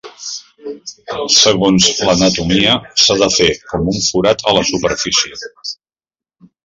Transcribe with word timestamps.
Segons 1.41 1.89
l'anatomia 2.07 2.73
s'ha 3.03 3.19
de 3.25 3.29
fer 3.35 3.49
com 3.73 3.85
un 3.93 4.01
forat 4.09 4.45
a 4.53 4.55
la 4.59 4.65
superfície. 4.71 5.43